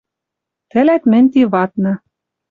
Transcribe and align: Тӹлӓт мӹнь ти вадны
Тӹлӓт 0.71 1.03
мӹнь 1.11 1.29
ти 1.31 1.41
вадны 1.51 1.93